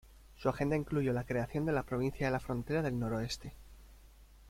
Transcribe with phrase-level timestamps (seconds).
[0.39, 3.53] Su agenda incluyó la creación de la Provincia de la Frontera del Noroeste.